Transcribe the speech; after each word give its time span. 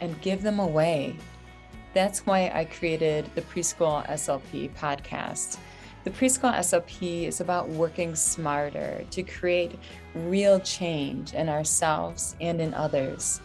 and 0.00 0.20
give 0.20 0.42
them 0.42 0.58
away. 0.58 1.16
That's 1.94 2.26
why 2.26 2.50
I 2.54 2.66
created 2.66 3.30
the 3.34 3.42
Preschool 3.42 4.06
SLP 4.08 4.74
podcast. 4.74 5.58
The 6.04 6.10
Preschool 6.10 6.54
SLP 6.54 7.26
is 7.26 7.40
about 7.40 7.68
working 7.68 8.14
smarter 8.14 9.04
to 9.10 9.22
create 9.22 9.78
real 10.14 10.60
change 10.60 11.34
in 11.34 11.48
ourselves 11.48 12.36
and 12.40 12.60
in 12.60 12.74
others. 12.74 13.40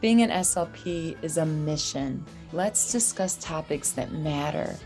Being 0.00 0.22
an 0.22 0.30
SLP 0.30 1.16
is 1.24 1.38
a 1.38 1.46
mission. 1.46 2.24
Let's 2.52 2.92
discuss 2.92 3.36
topics 3.36 3.92
that 3.92 4.12
matter. 4.12 4.76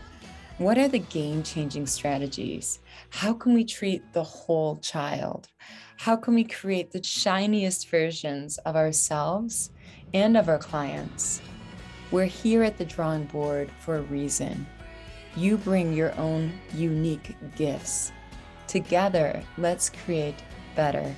What 0.59 0.77
are 0.77 0.87
the 0.87 0.99
game 0.99 1.43
changing 1.43 1.87
strategies? 1.87 2.79
How 3.09 3.33
can 3.33 3.53
we 3.53 3.63
treat 3.63 4.13
the 4.13 4.23
whole 4.23 4.77
child? 4.77 5.49
How 5.97 6.15
can 6.15 6.35
we 6.35 6.45
create 6.45 6.91
the 6.91 7.03
shiniest 7.03 7.89
versions 7.89 8.57
of 8.59 8.75
ourselves 8.75 9.71
and 10.13 10.37
of 10.37 10.49
our 10.49 10.57
clients? 10.57 11.41
We're 12.11 12.25
here 12.25 12.63
at 12.63 12.77
the 12.77 12.85
drawing 12.85 13.25
board 13.25 13.69
for 13.79 13.97
a 13.97 14.01
reason. 14.01 14.65
You 15.35 15.57
bring 15.57 15.93
your 15.93 16.17
own 16.17 16.51
unique 16.73 17.35
gifts. 17.55 18.11
Together, 18.67 19.43
let's 19.57 19.89
create 19.89 20.35
better. 20.75 21.15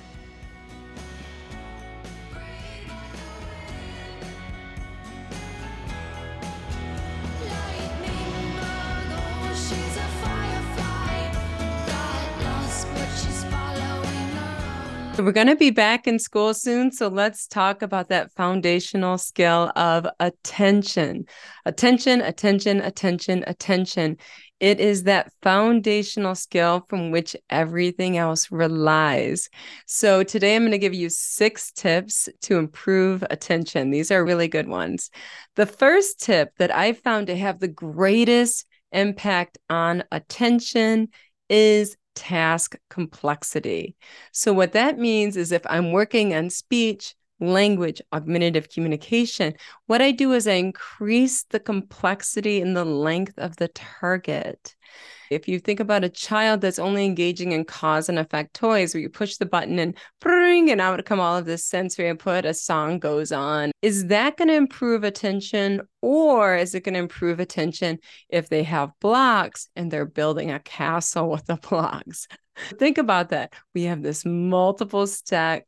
We're 15.22 15.30
going 15.30 15.46
to 15.46 15.54
be 15.54 15.70
back 15.70 16.08
in 16.08 16.18
school 16.18 16.52
soon. 16.52 16.90
So 16.90 17.06
let's 17.06 17.46
talk 17.46 17.82
about 17.82 18.08
that 18.08 18.32
foundational 18.32 19.18
skill 19.18 19.70
of 19.76 20.04
attention. 20.18 21.26
Attention, 21.64 22.20
attention, 22.20 22.80
attention, 22.80 23.44
attention. 23.46 24.16
It 24.58 24.80
is 24.80 25.04
that 25.04 25.32
foundational 25.40 26.34
skill 26.34 26.84
from 26.88 27.12
which 27.12 27.36
everything 27.50 28.16
else 28.16 28.50
relies. 28.50 29.48
So 29.86 30.24
today 30.24 30.56
I'm 30.56 30.62
going 30.62 30.72
to 30.72 30.78
give 30.78 30.92
you 30.92 31.08
six 31.08 31.70
tips 31.70 32.28
to 32.42 32.58
improve 32.58 33.22
attention. 33.30 33.90
These 33.90 34.10
are 34.10 34.24
really 34.24 34.48
good 34.48 34.66
ones. 34.66 35.08
The 35.54 35.66
first 35.66 36.20
tip 36.20 36.50
that 36.58 36.74
I 36.74 36.94
found 36.94 37.28
to 37.28 37.36
have 37.36 37.60
the 37.60 37.68
greatest 37.68 38.66
impact 38.90 39.56
on 39.70 40.02
attention 40.10 41.10
is 41.48 41.96
task 42.14 42.78
complexity. 42.90 43.96
So, 44.32 44.52
what 44.52 44.72
that 44.72 44.98
means 44.98 45.36
is 45.36 45.52
if 45.52 45.62
I'm 45.66 45.92
working 45.92 46.34
on 46.34 46.50
speech, 46.50 47.14
language, 47.42 48.00
augmentative 48.12 48.68
communication, 48.70 49.54
what 49.86 50.00
I 50.00 50.12
do 50.12 50.32
is 50.32 50.46
I 50.46 50.52
increase 50.52 51.44
the 51.44 51.60
complexity 51.60 52.60
and 52.60 52.76
the 52.76 52.84
length 52.84 53.38
of 53.38 53.56
the 53.56 53.68
target. 53.68 54.74
If 55.30 55.48
you 55.48 55.58
think 55.58 55.80
about 55.80 56.04
a 56.04 56.10
child 56.10 56.60
that's 56.60 56.78
only 56.78 57.06
engaging 57.06 57.52
in 57.52 57.64
cause 57.64 58.10
and 58.10 58.18
effect 58.18 58.54
toys, 58.54 58.92
where 58.92 59.00
you 59.00 59.08
push 59.08 59.36
the 59.36 59.46
button 59.46 59.78
and 59.78 59.96
bring, 60.20 60.70
and 60.70 60.80
out 60.80 61.02
come 61.06 61.20
all 61.20 61.36
of 61.36 61.46
this 61.46 61.64
sensory 61.64 62.08
input, 62.08 62.44
a 62.44 62.52
song 62.52 62.98
goes 62.98 63.32
on, 63.32 63.72
is 63.80 64.08
that 64.08 64.36
going 64.36 64.48
to 64.48 64.54
improve 64.54 65.04
attention 65.04 65.80
or 66.02 66.54
is 66.54 66.74
it 66.74 66.84
going 66.84 66.94
to 66.94 67.00
improve 67.00 67.40
attention 67.40 67.98
if 68.28 68.50
they 68.50 68.62
have 68.62 68.90
blocks 69.00 69.68
and 69.74 69.90
they're 69.90 70.04
building 70.04 70.50
a 70.50 70.60
castle 70.60 71.30
with 71.30 71.46
the 71.46 71.56
blocks? 71.68 72.28
Think 72.78 72.98
about 72.98 73.30
that. 73.30 73.54
We 73.74 73.84
have 73.84 74.02
this 74.02 74.24
multiple 74.26 75.06
step, 75.06 75.64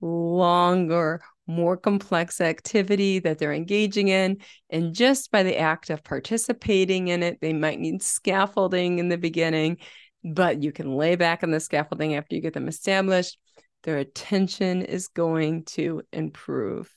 longer, 0.00 1.20
more 1.46 1.76
complex 1.76 2.40
activity 2.40 3.18
that 3.20 3.38
they're 3.38 3.52
engaging 3.52 4.08
in. 4.08 4.38
And 4.70 4.94
just 4.94 5.30
by 5.30 5.42
the 5.42 5.58
act 5.58 5.90
of 5.90 6.04
participating 6.04 7.08
in 7.08 7.22
it, 7.22 7.38
they 7.40 7.52
might 7.52 7.80
need 7.80 8.02
scaffolding 8.02 8.98
in 8.98 9.08
the 9.08 9.18
beginning, 9.18 9.78
but 10.22 10.62
you 10.62 10.72
can 10.72 10.96
lay 10.96 11.16
back 11.16 11.42
on 11.42 11.50
the 11.50 11.60
scaffolding 11.60 12.14
after 12.14 12.34
you 12.34 12.42
get 12.42 12.52
them 12.52 12.68
established. 12.68 13.38
Their 13.84 13.98
attention 13.98 14.82
is 14.82 15.08
going 15.08 15.64
to 15.64 16.02
improve. 16.12 16.94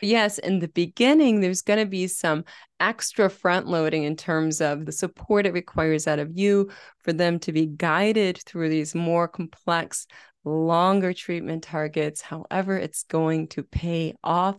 Yes, 0.00 0.38
in 0.38 0.58
the 0.58 0.68
beginning, 0.68 1.40
there's 1.40 1.62
going 1.62 1.78
to 1.78 1.86
be 1.86 2.06
some 2.06 2.44
extra 2.80 3.30
front 3.30 3.66
loading 3.66 4.02
in 4.04 4.16
terms 4.16 4.60
of 4.60 4.84
the 4.84 4.92
support 4.92 5.46
it 5.46 5.52
requires 5.52 6.06
out 6.06 6.18
of 6.18 6.36
you 6.36 6.70
for 7.02 7.12
them 7.12 7.38
to 7.40 7.52
be 7.52 7.66
guided 7.66 8.38
through 8.44 8.68
these 8.68 8.94
more 8.94 9.28
complex, 9.28 10.06
longer 10.44 11.12
treatment 11.12 11.62
targets. 11.62 12.20
However, 12.20 12.76
it's 12.76 13.04
going 13.04 13.48
to 13.48 13.62
pay 13.62 14.14
off 14.22 14.56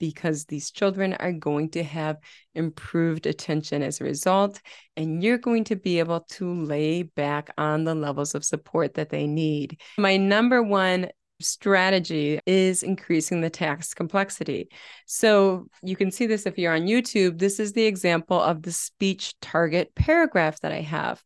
because 0.00 0.44
these 0.44 0.70
children 0.70 1.14
are 1.14 1.32
going 1.32 1.70
to 1.70 1.82
have 1.82 2.18
improved 2.54 3.26
attention 3.26 3.82
as 3.82 4.00
a 4.00 4.04
result, 4.04 4.60
and 4.96 5.22
you're 5.22 5.38
going 5.38 5.64
to 5.64 5.76
be 5.76 5.98
able 5.98 6.20
to 6.20 6.52
lay 6.52 7.02
back 7.02 7.50
on 7.56 7.84
the 7.84 7.94
levels 7.94 8.34
of 8.34 8.44
support 8.44 8.94
that 8.94 9.10
they 9.10 9.26
need. 9.26 9.80
My 9.96 10.16
number 10.16 10.62
one 10.62 11.08
strategy 11.40 12.38
is 12.46 12.82
increasing 12.82 13.40
the 13.40 13.50
task 13.50 13.96
complexity. 13.96 14.68
So 15.06 15.66
you 15.82 15.96
can 15.96 16.10
see 16.10 16.26
this 16.26 16.46
if 16.46 16.58
you're 16.58 16.74
on 16.74 16.82
YouTube. 16.82 17.38
This 17.38 17.58
is 17.58 17.72
the 17.72 17.84
example 17.84 18.40
of 18.40 18.62
the 18.62 18.72
speech 18.72 19.34
target 19.40 19.94
paragraph 19.94 20.60
that 20.60 20.72
I 20.72 20.80
have. 20.80 21.22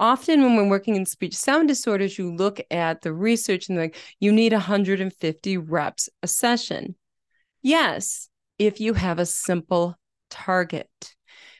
Often, 0.00 0.42
when 0.42 0.56
we're 0.56 0.66
working 0.66 0.96
in 0.96 1.04
speech 1.04 1.36
sound 1.36 1.68
disorders, 1.68 2.18
you 2.18 2.34
look 2.34 2.58
at 2.70 3.02
the 3.02 3.12
research 3.12 3.68
and 3.68 3.76
like, 3.76 3.96
you 4.18 4.32
need 4.32 4.54
150 4.54 5.56
reps 5.58 6.08
a 6.22 6.26
session. 6.26 6.94
Yes, 7.60 8.30
if 8.58 8.80
you 8.80 8.94
have 8.94 9.18
a 9.18 9.26
simple 9.26 9.94
target. 10.30 10.88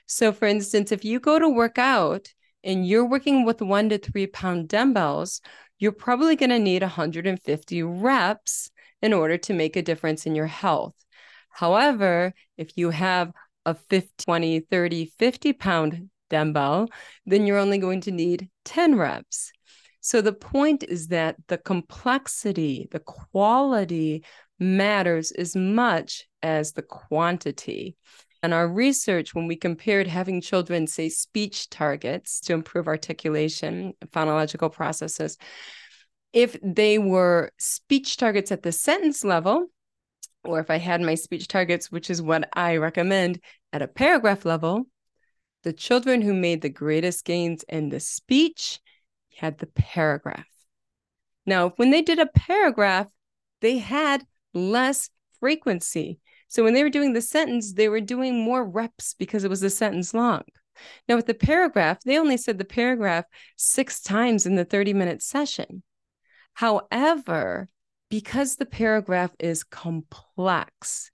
So, 0.07 0.33
for 0.33 0.47
instance, 0.47 0.91
if 0.91 1.05
you 1.05 1.21
go 1.21 1.39
to 1.39 1.51
work 1.51 1.77
out 1.77 2.33
and 2.65 2.89
you're 2.89 3.05
working 3.05 3.45
with 3.45 3.61
one 3.61 3.91
to 3.91 3.99
three 3.99 4.27
pound 4.27 4.69
dumbbells, 4.69 5.43
you're 5.79 5.93
probably 5.93 6.35
going 6.35 6.49
to 6.49 6.59
need 6.59 6.81
150 6.81 7.83
reps 7.83 8.71
in 9.03 9.13
order 9.13 9.37
to 9.37 9.53
make 9.53 9.77
a 9.77 9.83
difference 9.83 10.25
in 10.25 10.35
your 10.35 10.47
health. 10.47 10.95
However, 11.51 12.33
if 12.57 12.71
you 12.79 12.89
have 12.89 13.33
a 13.67 13.75
50, 13.75 14.15
20, 14.25 14.61
30, 14.61 15.13
50 15.19 15.53
pound 15.53 16.09
dumbbell, 16.31 16.89
then 17.27 17.47
you're 17.47 17.59
only 17.59 17.79
going 17.79 18.01
to 18.03 18.11
need 18.11 18.49
10 18.65 18.97
reps. 18.97 19.53
So 20.01 20.23
the 20.23 20.33
point 20.33 20.83
is 20.83 21.09
that 21.09 21.37
the 21.49 21.59
complexity, 21.59 22.89
the 22.91 23.01
quality 23.01 24.25
matters 24.59 25.31
as 25.33 25.55
much 25.55 26.27
as 26.43 26.73
the 26.73 26.83
quantity. 26.83 27.97
And 28.43 28.55
our 28.55 28.67
research, 28.67 29.35
when 29.35 29.47
we 29.47 29.57
compared 29.57 30.07
having 30.07 30.41
children 30.41 30.87
say 30.87 31.11
speech 31.11 31.69
targets 31.69 32.41
to 32.41 32.55
improve 32.55 32.89
articulation, 32.89 33.93
phonological 34.07 34.73
processes, 34.73 35.37
if 36.33 36.57
they 36.63 36.99
were 36.99 37.51
speech 37.59 38.17
targets 38.17 38.51
at 38.51 38.63
the 38.63 38.73
sentence 38.73 39.25
level, 39.25 39.67
or 40.45 40.61
if 40.61 40.71
I 40.71 40.79
had 40.79 41.03
my 41.03 41.17
speech 41.17 41.49
targets, 41.49 41.91
which 41.91 42.09
is 42.09 42.23
what 42.23 42.49
I 42.55 42.77
recommend 42.77 43.41
at 43.75 43.83
a 43.83 43.89
paragraph 43.89 44.47
level, 44.47 44.87
the 45.63 45.73
children 45.73 46.23
who 46.23 46.33
made 46.33 46.63
the 46.63 46.69
greatest 46.69 47.25
gains 47.25 47.65
in 47.69 47.89
the 47.89 48.01
speech 48.01 48.81
had 49.37 49.59
the 49.59 49.67
paragraph. 49.67 50.47
Now, 51.47 51.71
when 51.77 51.91
they 51.91 52.03
did 52.03 52.19
a 52.19 52.27
paragraph, 52.27 53.09
they 53.61 53.79
had 53.79 54.25
less 54.55 55.11
frequency. 55.39 56.21
So 56.49 56.65
when 56.65 56.75
they 56.75 56.83
were 56.83 56.91
doing 56.91 57.13
the 57.13 57.23
sentence, 57.23 57.73
they 57.73 57.89
were 57.89 58.01
doing 58.01 58.43
more 58.43 58.65
reps 58.65 59.15
because 59.15 59.45
it 59.45 59.51
was 59.51 59.63
a 59.63 59.71
sentence 59.71 60.13
long. 60.15 60.43
Now, 61.09 61.17
with 61.17 61.27
the 61.27 61.35
paragraph, 61.35 62.01
they 62.05 62.19
only 62.19 62.37
said 62.37 62.59
the 62.59 62.65
paragraph 62.65 63.25
six 63.57 64.01
times 64.01 64.47
in 64.47 64.57
the 64.57 64.65
30 64.65 64.95
minute 64.95 65.23
session. 65.23 65.83
However, 66.55 67.69
because 68.09 68.57
the 68.57 68.67
paragraph 68.67 69.31
is 69.39 69.63
complex, 69.63 71.11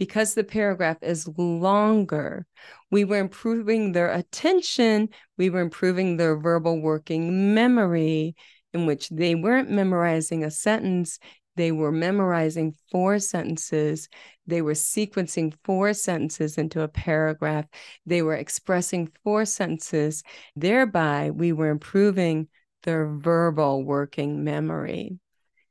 because 0.00 0.34
the 0.34 0.44
paragraph 0.44 0.96
is 1.02 1.28
longer, 1.38 2.46
we 2.90 3.04
were 3.04 3.18
improving 3.18 3.92
their 3.92 4.10
attention, 4.10 5.10
we 5.38 5.50
were 5.50 5.60
improving 5.60 6.16
their 6.16 6.36
verbal 6.36 6.80
working 6.80 7.54
memory, 7.54 8.34
in 8.72 8.86
which 8.86 9.10
they 9.10 9.34
weren't 9.36 9.70
memorizing 9.70 10.42
a 10.44 10.50
sentence, 10.50 11.20
They 11.56 11.72
were 11.72 11.92
memorizing 11.92 12.74
four 12.90 13.18
sentences. 13.18 14.08
They 14.46 14.62
were 14.62 14.72
sequencing 14.74 15.52
four 15.64 15.92
sentences 15.94 16.56
into 16.58 16.82
a 16.82 16.88
paragraph. 16.88 17.66
They 18.06 18.22
were 18.22 18.36
expressing 18.36 19.10
four 19.24 19.44
sentences. 19.44 20.22
Thereby, 20.56 21.30
we 21.32 21.52
were 21.52 21.68
improving 21.70 22.48
their 22.84 23.06
verbal 23.06 23.84
working 23.84 24.44
memory. 24.44 25.18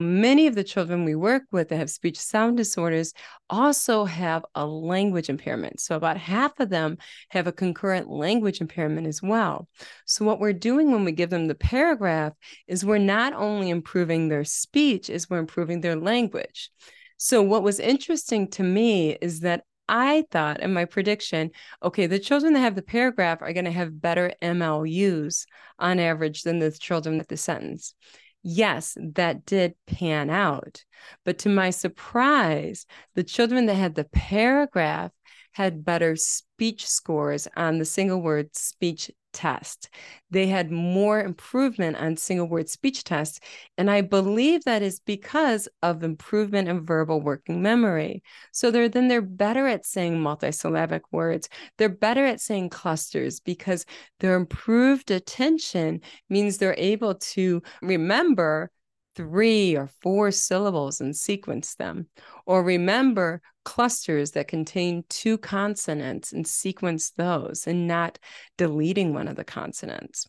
Many 0.02 0.48
of 0.48 0.56
the 0.56 0.64
children 0.64 1.04
we 1.04 1.14
work 1.14 1.44
with 1.52 1.68
that 1.70 1.78
have 1.78 1.90
speech 1.90 2.18
sound 2.18 2.56
disorders 2.56 3.14
also 3.50 4.06
have 4.06 4.46
a 4.56 4.66
language 4.66 5.30
impairment. 5.30 5.82
So, 5.82 5.98
about 5.98 6.16
half 6.16 6.58
of 6.62 6.70
them 6.70 6.98
have 7.32 7.48
a 7.48 7.52
concurrent 7.52 8.10
language 8.10 8.62
impairment 8.62 9.08
as 9.08 9.22
well. 9.22 9.68
So, 10.06 10.24
what 10.24 10.40
we're 10.40 10.54
doing 10.54 10.92
when 10.92 11.04
we 11.04 11.12
give 11.12 11.30
them 11.30 11.48
the 11.48 11.56
paragraph 11.56 12.32
is 12.66 12.86
we're 12.86 12.98
not 12.98 13.34
only 13.34 13.70
improving 13.70 14.30
their 14.30 14.46
speech, 14.46 15.10
is 15.10 15.30
we're 15.30 15.38
improving 15.40 15.82
their 15.82 15.98
language. 15.98 16.72
So, 17.18 17.42
what 17.42 17.64
was 17.64 17.82
interesting 17.82 18.48
to 18.52 18.64
me 18.64 19.18
is 19.20 19.42
that 19.42 19.66
I 19.90 20.24
thought 20.32 20.62
in 20.62 20.72
my 20.72 20.86
prediction, 20.86 21.52
okay, 21.84 22.06
the 22.06 22.20
children 22.20 22.54
that 22.54 22.60
have 22.60 22.76
the 22.76 22.82
paragraph 22.82 23.42
are 23.42 23.52
going 23.52 23.66
to 23.66 23.72
have 23.72 24.02
better 24.02 24.32
MLUs 24.42 25.46
on 25.78 26.00
average 26.00 26.44
than 26.44 26.60
the 26.60 26.72
children 26.72 27.18
with 27.18 27.28
the 27.28 27.36
sentence 27.36 27.96
yes, 28.44 28.98
that 29.02 29.46
did 29.46 29.76
pan 29.88 30.30
out. 30.30 30.84
But 31.26 31.40
to 31.40 31.50
my 31.50 31.70
surprise, 31.70 32.86
the 33.16 33.24
children 33.24 33.66
that 33.68 33.76
had 33.76 33.96
the 33.96 34.06
paragraph 34.06 35.12
had 35.52 35.84
better 35.86 36.16
speech 36.16 36.88
scores 36.88 37.48
on 37.56 37.80
the 37.80 37.86
single 37.86 38.22
word 38.22 38.56
speech 38.56 39.12
test. 39.34 39.90
They 40.32 40.48
had 40.48 40.72
more 40.72 41.22
improvement 41.22 41.98
on 41.98 42.18
single 42.18 42.48
word 42.48 42.70
speech 42.70 43.04
tests. 43.04 43.40
And 43.78 43.90
I 43.90 44.02
believe 44.02 44.64
that 44.64 44.82
is 44.82 45.00
because 45.00 45.68
of 45.82 46.04
improvement 46.04 46.68
in 46.68 46.86
verbal 46.86 47.22
working 47.22 47.62
memory. 47.62 48.24
So 48.52 48.72
they're 48.72 48.90
then 48.90 49.08
they're 49.08 49.22
better 49.22 49.68
at 49.68 49.86
saying 49.86 50.18
multisyllabic 50.18 51.02
words. 51.12 51.50
They're 51.78 51.90
better 51.90 52.26
at 52.26 52.42
saying 52.42 52.70
clusters 52.70 53.40
because 53.40 53.86
their 54.20 54.36
improved 54.36 55.12
attention 55.12 56.02
means 56.30 56.58
they're 56.58 56.76
able 56.78 57.16
to 57.16 57.62
remember 57.82 58.72
three 59.16 59.76
or 59.76 59.88
four 60.02 60.32
syllables 60.32 61.02
and 61.02 61.16
sequence 61.16 61.76
them, 61.76 62.08
or 62.46 62.64
remember 62.64 63.42
clusters 63.70 64.32
that 64.32 64.48
contain 64.48 65.04
two 65.10 65.38
consonants 65.38 66.34
and 66.34 66.48
sequence 66.48 67.12
those 67.12 67.68
and 67.68 67.88
not 67.88 68.18
deleting 68.58 69.14
one 69.14 69.28
of 69.28 69.36
the 69.36 69.44
consonants. 69.44 70.28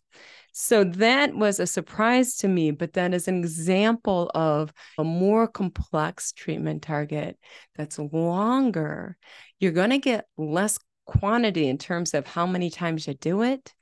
So 0.53 0.83
that 0.83 1.33
was 1.33 1.59
a 1.59 1.65
surprise 1.65 2.35
to 2.37 2.47
me, 2.47 2.69
but 2.69 2.93
that 2.93 3.15
is 3.15 3.27
an 3.27 3.39
example 3.39 4.29
of 4.35 4.71
a 4.99 5.03
more 5.03 5.47
complex 5.47 6.33
treatment 6.33 6.83
target 6.83 7.39
that's 7.75 7.97
longer. 7.97 9.17
You're 9.59 9.71
going 9.71 9.89
to 9.89 9.97
get 9.97 10.27
less 10.37 10.77
quantity 11.05 11.67
in 11.67 11.79
terms 11.79 12.13
of 12.13 12.27
how 12.27 12.45
many 12.45 12.69
times 12.69 13.07
you 13.07 13.15
do 13.15 13.41
it, 13.41 13.73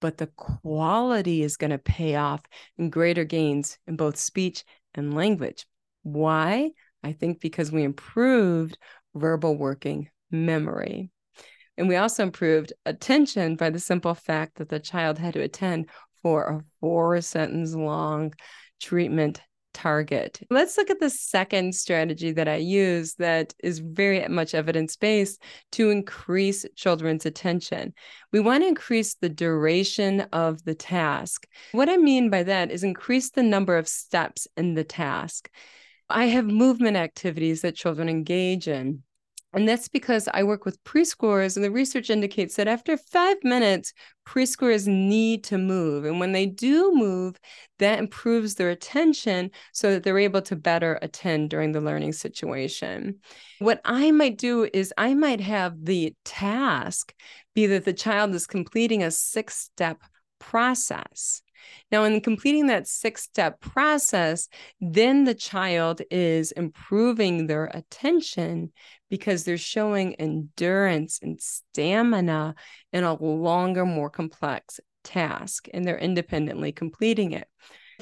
but 0.00 0.16
the 0.16 0.28
quality 0.28 1.42
is 1.42 1.58
going 1.58 1.70
to 1.70 1.78
pay 1.78 2.14
off 2.14 2.40
in 2.78 2.88
greater 2.88 3.24
gains 3.24 3.76
in 3.86 3.96
both 3.96 4.16
speech 4.16 4.64
and 4.94 5.12
language. 5.12 5.66
Why? 6.02 6.70
I 7.06 7.12
think 7.12 7.40
because 7.40 7.70
we 7.70 7.84
improved 7.84 8.78
verbal 9.14 9.56
working 9.56 10.08
memory. 10.30 11.10
And 11.78 11.88
we 11.88 11.94
also 11.96 12.24
improved 12.24 12.72
attention 12.84 13.54
by 13.54 13.70
the 13.70 13.78
simple 13.78 14.14
fact 14.14 14.56
that 14.56 14.70
the 14.70 14.80
child 14.80 15.18
had 15.18 15.34
to 15.34 15.40
attend 15.40 15.88
for 16.22 16.44
a 16.44 16.64
four 16.80 17.20
sentence 17.20 17.74
long 17.74 18.34
treatment 18.80 19.40
target. 19.72 20.40
Let's 20.50 20.76
look 20.76 20.90
at 20.90 20.98
the 20.98 21.10
second 21.10 21.76
strategy 21.76 22.32
that 22.32 22.48
I 22.48 22.56
use 22.56 23.14
that 23.20 23.54
is 23.62 23.78
very 23.78 24.26
much 24.26 24.54
evidence 24.54 24.96
based 24.96 25.40
to 25.72 25.90
increase 25.90 26.64
children's 26.74 27.26
attention. 27.26 27.92
We 28.32 28.40
want 28.40 28.64
to 28.64 28.68
increase 28.68 29.14
the 29.14 29.28
duration 29.28 30.22
of 30.32 30.64
the 30.64 30.74
task. 30.74 31.46
What 31.72 31.90
I 31.90 31.98
mean 31.98 32.30
by 32.30 32.42
that 32.44 32.72
is 32.72 32.82
increase 32.82 33.30
the 33.30 33.42
number 33.44 33.76
of 33.76 33.86
steps 33.86 34.48
in 34.56 34.74
the 34.74 34.84
task. 34.84 35.50
I 36.08 36.26
have 36.26 36.46
movement 36.46 36.96
activities 36.96 37.62
that 37.62 37.74
children 37.74 38.08
engage 38.08 38.68
in. 38.68 39.02
And 39.52 39.66
that's 39.66 39.88
because 39.88 40.28
I 40.34 40.42
work 40.42 40.66
with 40.66 40.82
preschoolers, 40.84 41.56
and 41.56 41.64
the 41.64 41.70
research 41.70 42.10
indicates 42.10 42.56
that 42.56 42.68
after 42.68 42.98
five 42.98 43.38
minutes, 43.42 43.94
preschoolers 44.26 44.86
need 44.86 45.44
to 45.44 45.56
move. 45.56 46.04
And 46.04 46.20
when 46.20 46.32
they 46.32 46.44
do 46.44 46.92
move, 46.94 47.36
that 47.78 47.98
improves 47.98 48.56
their 48.56 48.68
attention 48.68 49.50
so 49.72 49.92
that 49.92 50.02
they're 50.02 50.18
able 50.18 50.42
to 50.42 50.56
better 50.56 50.98
attend 51.00 51.48
during 51.48 51.72
the 51.72 51.80
learning 51.80 52.12
situation. 52.12 53.20
What 53.58 53.80
I 53.86 54.10
might 54.10 54.36
do 54.36 54.68
is 54.74 54.92
I 54.98 55.14
might 55.14 55.40
have 55.40 55.86
the 55.86 56.14
task 56.26 57.14
be 57.54 57.66
that 57.66 57.86
the 57.86 57.94
child 57.94 58.34
is 58.34 58.46
completing 58.46 59.02
a 59.02 59.10
six 59.10 59.56
step 59.56 60.02
process. 60.38 61.40
Now, 61.90 62.04
in 62.04 62.20
completing 62.20 62.66
that 62.66 62.88
six 62.88 63.22
step 63.22 63.60
process, 63.60 64.48
then 64.80 65.24
the 65.24 65.34
child 65.34 66.02
is 66.10 66.52
improving 66.52 67.46
their 67.46 67.66
attention 67.66 68.72
because 69.10 69.44
they're 69.44 69.58
showing 69.58 70.14
endurance 70.16 71.20
and 71.22 71.40
stamina 71.40 72.54
in 72.92 73.04
a 73.04 73.14
longer, 73.14 73.86
more 73.86 74.10
complex 74.10 74.80
task, 75.04 75.68
and 75.72 75.84
they're 75.84 75.98
independently 75.98 76.72
completing 76.72 77.32
it. 77.32 77.48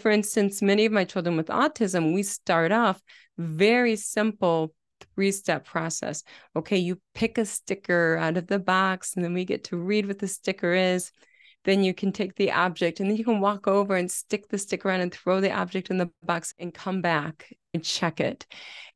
For 0.00 0.10
instance, 0.10 0.62
many 0.62 0.86
of 0.86 0.92
my 0.92 1.04
children 1.04 1.36
with 1.36 1.46
autism, 1.48 2.14
we 2.14 2.22
start 2.22 2.72
off 2.72 3.00
very 3.38 3.96
simple 3.96 4.74
three 5.14 5.30
step 5.30 5.64
process. 5.64 6.24
Okay, 6.56 6.78
you 6.78 7.00
pick 7.14 7.38
a 7.38 7.44
sticker 7.44 8.16
out 8.16 8.36
of 8.36 8.46
the 8.46 8.58
box, 8.58 9.14
and 9.14 9.24
then 9.24 9.34
we 9.34 9.44
get 9.44 9.64
to 9.64 9.76
read 9.76 10.06
what 10.06 10.18
the 10.18 10.28
sticker 10.28 10.72
is 10.72 11.12
then 11.64 11.82
you 11.82 11.94
can 11.94 12.12
take 12.12 12.34
the 12.36 12.52
object 12.52 13.00
and 13.00 13.10
then 13.10 13.16
you 13.16 13.24
can 13.24 13.40
walk 13.40 13.66
over 13.66 13.96
and 13.96 14.10
stick 14.10 14.48
the 14.48 14.58
stick 14.58 14.84
around 14.84 15.00
and 15.00 15.12
throw 15.12 15.40
the 15.40 15.52
object 15.52 15.90
in 15.90 15.98
the 15.98 16.10
box 16.22 16.54
and 16.58 16.72
come 16.72 17.00
back 17.00 17.52
and 17.72 17.82
check 17.82 18.20
it. 18.20 18.46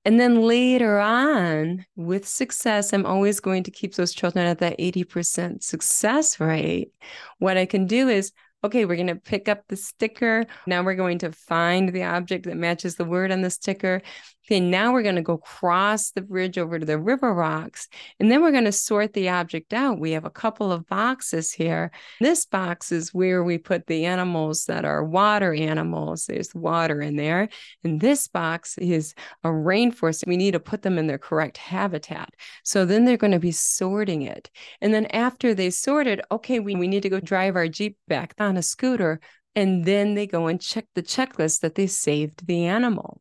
And 0.05 0.19
then 0.19 0.43
later 0.43 0.99
on, 0.99 1.85
with 1.97 2.27
success, 2.27 2.93
I'm 2.93 3.07
always 3.07 3.41
going 3.41 3.65
to 3.65 3.71
keep 3.71 3.95
those 3.95 4.15
children 4.15 4.47
at 4.47 4.59
that 4.59 4.79
80% 4.79 5.63
success 5.63 6.39
rate. 6.41 6.93
What 7.39 7.57
I 7.57 7.67
can 7.67 7.87
do 7.87 8.09
is 8.09 8.33
okay, 8.65 8.85
we're 8.85 8.97
going 8.97 9.07
to 9.07 9.15
pick 9.15 9.49
up 9.49 9.63
the 9.69 9.77
sticker. 9.77 10.45
Now 10.67 10.83
we're 10.83 10.95
going 10.95 11.19
to 11.21 11.33
find 11.33 11.93
the 11.93 12.05
object 12.05 12.47
that 12.47 12.57
matches 12.57 12.97
the 12.97 13.05
word 13.05 13.31
on 13.31 13.41
the 13.41 13.51
sticker. 13.51 14.03
Okay, 14.49 14.61
now 14.61 14.95
we're 14.95 15.03
going 15.03 15.17
to 15.17 15.21
go 15.21 15.37
cross 15.37 16.11
the 16.13 16.23
bridge 16.23 16.57
over 16.57 16.79
to 16.79 16.87
the 16.87 16.99
river 16.99 17.35
rocks, 17.35 17.87
and 18.19 18.33
then 18.33 18.41
we're 18.41 18.51
going 18.51 18.65
to 18.65 18.73
sort 18.73 19.13
the 19.13 19.29
object 19.29 19.75
out. 19.75 20.01
We 20.01 20.13
have 20.13 20.25
a 20.25 20.31
couple 20.31 20.73
of 20.73 20.87
boxes 20.87 21.53
here. 21.53 21.91
This 22.19 22.47
box 22.47 22.91
is 22.91 23.13
where 23.13 23.45
we 23.45 23.59
put 23.59 23.87
the 23.87 24.07
animals 24.07 24.65
that 24.65 24.87
are 24.87 25.05
water 25.05 25.53
animals. 25.53 26.25
There's 26.25 26.55
water 26.55 27.03
in 27.03 27.17
there. 27.17 27.51
And 27.85 28.01
this 28.01 28.27
box 28.27 28.79
is 28.79 29.15
a 29.45 29.49
rainforest. 29.49 30.27
We 30.27 30.39
need 30.39 30.53
to 30.53 30.61
put 30.61 30.81
them 30.81 30.97
in 30.97 31.09
their 31.09 31.19
correct 31.19 31.59
habitat. 31.59 32.31
So 32.65 32.87
then 32.87 33.05
they're 33.05 33.19
going 33.19 33.33
to 33.33 33.39
be 33.39 33.53
sorting 33.53 34.23
it. 34.23 34.51
And 34.81 34.95
then 34.95 35.05
after 35.07 35.53
they 35.53 35.69
sorted, 35.69 36.23
okay, 36.31 36.59
we, 36.59 36.75
we 36.75 36.89
need 36.89 37.03
to 37.03 37.11
go 37.11 37.21
drive 37.21 37.55
our 37.55 37.69
Jeep 37.69 37.99
back 38.09 38.33
on 38.39 38.57
a 38.57 38.63
scooter. 38.63 39.21
And 39.55 39.85
then 39.85 40.15
they 40.15 40.27
go 40.27 40.47
and 40.47 40.59
check 40.59 40.87
the 40.95 41.03
checklist 41.03 41.61
that 41.61 41.75
they 41.75 41.87
saved 41.87 42.47
the 42.47 42.65
animal. 42.65 43.21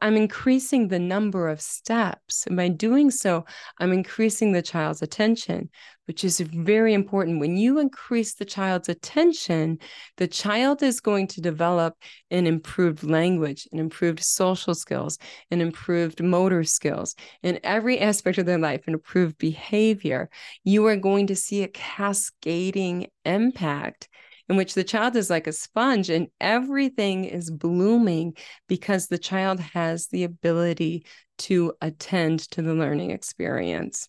I'm 0.00 0.16
increasing 0.16 0.88
the 0.88 0.98
number 0.98 1.48
of 1.48 1.60
steps. 1.60 2.46
And 2.46 2.56
by 2.56 2.68
doing 2.68 3.10
so, 3.10 3.44
I'm 3.78 3.92
increasing 3.92 4.52
the 4.52 4.62
child's 4.62 5.02
attention, 5.02 5.70
which 6.06 6.24
is 6.24 6.40
very 6.40 6.94
important. 6.94 7.40
When 7.40 7.56
you 7.56 7.78
increase 7.78 8.34
the 8.34 8.44
child's 8.44 8.88
attention, 8.88 9.78
the 10.16 10.28
child 10.28 10.82
is 10.82 11.00
going 11.00 11.26
to 11.28 11.40
develop 11.40 11.94
an 12.30 12.46
improved 12.46 13.02
language, 13.02 13.68
an 13.72 13.78
improved 13.78 14.20
social 14.22 14.74
skills, 14.74 15.18
an 15.50 15.60
improved 15.60 16.22
motor 16.22 16.64
skills 16.64 17.14
in 17.42 17.60
every 17.64 18.00
aspect 18.00 18.38
of 18.38 18.46
their 18.46 18.58
life, 18.58 18.86
an 18.86 18.94
improved 18.94 19.38
behavior. 19.38 20.30
You 20.64 20.86
are 20.86 20.96
going 20.96 21.26
to 21.28 21.36
see 21.36 21.62
a 21.62 21.68
cascading 21.68 23.08
impact 23.24 24.08
in 24.48 24.56
which 24.56 24.74
the 24.74 24.84
child 24.84 25.16
is 25.16 25.30
like 25.30 25.46
a 25.46 25.52
sponge 25.52 26.10
and 26.10 26.28
everything 26.40 27.24
is 27.24 27.50
blooming 27.50 28.34
because 28.68 29.06
the 29.06 29.18
child 29.18 29.60
has 29.60 30.06
the 30.08 30.24
ability 30.24 31.04
to 31.38 31.72
attend 31.80 32.40
to 32.50 32.62
the 32.62 32.74
learning 32.74 33.10
experience. 33.10 34.08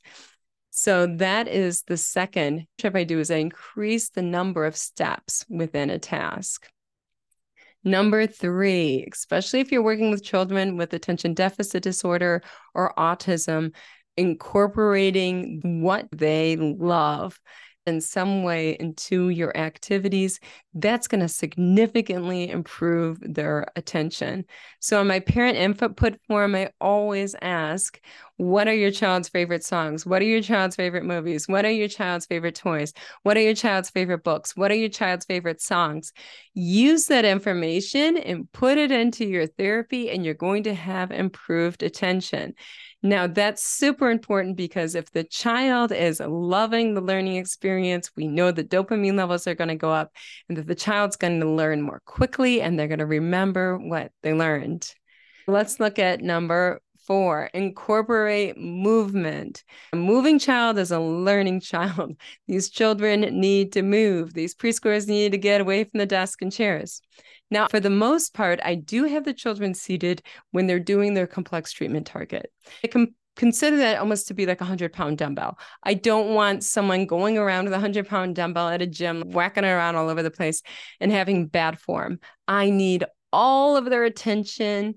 So 0.70 1.08
that 1.18 1.48
is 1.48 1.82
the 1.84 1.98
second 1.98 2.68
trip 2.78 2.96
I 2.96 3.04
do 3.04 3.20
is 3.20 3.32
I 3.32 3.38
increase 3.38 4.10
the 4.10 4.22
number 4.22 4.66
of 4.66 4.76
steps 4.76 5.44
within 5.50 5.90
a 5.90 5.98
task. 5.98 6.70
Number 7.84 8.28
three, 8.28 9.08
especially 9.12 9.62
if 9.62 9.72
you're 9.72 9.82
working 9.82 10.12
with 10.12 10.24
children 10.24 10.78
with 10.78 10.94
attention 10.94 11.34
deficit 11.34 11.84
disorder 11.84 12.44
or 12.76 12.94
autism, 12.98 13.74
incorporating 14.18 15.82
what 15.82 16.08
they 16.12 16.58
love 16.58 17.40
in 17.88 18.02
some 18.02 18.44
way 18.44 18.78
into 18.80 19.30
your 19.30 19.56
activities, 19.58 20.40
that's 20.74 21.08
going 21.08 21.22
to 21.22 21.28
significantly 21.28 22.50
improve 22.50 23.18
their 23.22 23.66
attention. 23.76 24.46
So, 24.80 25.02
in 25.02 25.08
my 25.08 25.20
parent 25.20 25.58
input 25.58 26.20
form, 26.28 26.56
I 26.56 26.70
always 26.80 27.36
ask, 27.42 28.00
What 28.36 28.68
are 28.68 28.74
your 28.74 28.92
child's 28.92 29.30
favorite 29.30 29.64
songs? 29.64 30.06
What 30.06 30.22
are 30.22 30.26
your 30.26 30.42
child's 30.42 30.76
favorite 30.76 31.06
movies? 31.06 31.48
What 31.48 31.66
are 31.66 31.72
your 31.72 31.88
child's 31.88 32.26
favorite 32.26 32.56
toys? 32.56 32.94
What 33.24 33.38
are 33.38 33.42
your 33.42 33.56
child's 33.56 33.90
favorite 33.90 34.24
books? 34.24 34.56
What 34.56 34.72
are 34.72 34.76
your 34.76 34.90
child's 34.90 35.26
favorite 35.26 35.62
songs? 35.62 36.12
Use 36.54 37.06
that 37.08 37.26
information 37.26 38.18
and 38.18 38.52
put 38.52 38.78
it 38.78 38.92
into 38.92 39.26
your 39.26 39.48
therapy, 39.48 40.10
and 40.10 40.26
you're 40.26 40.34
going 40.34 40.64
to 40.64 40.74
have 40.74 41.12
improved 41.12 41.82
attention. 41.82 42.54
Now, 43.04 43.28
that's 43.28 43.64
super 43.64 44.10
important 44.10 44.58
because 44.58 44.96
if 44.96 45.12
the 45.12 45.24
child 45.24 45.92
is 45.92 46.20
loving 46.20 46.94
the 46.94 47.02
learning 47.02 47.36
experience, 47.36 48.12
we 48.16 48.28
know 48.28 48.52
the 48.52 48.64
dopamine 48.64 49.16
levels 49.16 49.46
are 49.46 49.56
going 49.56 49.68
to 49.68 49.76
go 49.76 49.92
up 49.92 50.12
and 50.50 50.58
that 50.58 50.68
the 50.68 50.76
child's 50.76 51.16
going 51.16 51.40
to 51.40 51.50
learn 51.50 51.84
more 51.84 52.02
quickly 52.06 52.60
and 52.62 52.78
they're 52.78 52.88
going 52.88 53.00
to 53.00 53.06
remember 53.06 53.78
what 53.78 54.12
they 54.24 54.34
learned. 54.34 54.92
Let's 55.46 55.80
look 55.80 56.00
at 56.00 56.22
number 56.22 56.82
four 57.08 57.50
incorporate 57.54 58.58
movement. 58.58 59.64
A 59.94 59.96
moving 59.96 60.40
child 60.40 60.78
is 60.78 60.92
a 60.92 61.00
learning 61.00 61.60
child. 61.62 62.18
These 62.48 62.70
children 62.70 63.22
need 63.22 63.72
to 63.74 63.82
move, 63.82 64.34
these 64.34 64.54
preschoolers 64.54 65.08
need 65.08 65.32
to 65.32 65.38
get 65.38 65.62
away 65.62 65.86
from 65.86 66.00
the 66.00 66.06
desk 66.06 66.42
and 66.42 66.52
chairs. 66.52 67.02
Now, 67.50 67.68
for 67.68 67.80
the 67.80 67.90
most 67.90 68.34
part, 68.34 68.60
I 68.64 68.76
do 68.76 69.06
have 69.06 69.24
the 69.24 69.34
children 69.34 69.74
seated 69.74 70.22
when 70.52 70.68
they're 70.68 70.80
doing 70.80 71.14
their 71.14 71.28
complex 71.28 71.72
treatment 71.72 72.06
target. 72.06 72.52
I 72.84 72.88
can 72.88 73.16
consider 73.38 73.78
that 73.78 74.00
almost 74.00 74.28
to 74.28 74.34
be 74.34 74.46
like 74.46 74.60
a 74.60 74.66
100 74.66 74.92
pound 74.92 75.18
dumbbell. 75.18 75.58
I 75.84 75.94
don't 75.94 76.34
want 76.34 76.64
someone 76.64 77.06
going 77.06 77.38
around 77.38 77.66
with 77.66 77.74
a 77.74 77.78
100 77.78 78.08
pound 78.08 78.36
dumbbell 78.36 78.68
at 78.68 78.82
a 78.82 78.88
gym, 78.88 79.32
whacking 79.32 79.64
it 79.64 79.68
around 79.68 79.96
all 79.96 80.10
over 80.10 80.24
the 80.24 80.32
place 80.32 80.62
and 81.00 81.12
having 81.12 81.48
bad 81.48 81.80
form. 81.80 82.20
I 82.48 82.70
need 82.70 83.06
all 83.32 83.78
of 83.78 83.86
their 83.86 84.04
attention 84.04 84.96